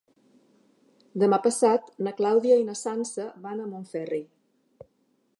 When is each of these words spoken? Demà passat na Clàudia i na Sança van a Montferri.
Demà 1.23 1.37
passat 1.47 1.91
na 2.07 2.13
Clàudia 2.21 2.57
i 2.61 2.65
na 2.69 2.77
Sança 2.79 3.27
van 3.43 3.61
a 3.61 3.69
Montferri. 3.75 4.23